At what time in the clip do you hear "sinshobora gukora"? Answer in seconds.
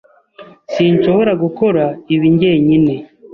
0.73-1.83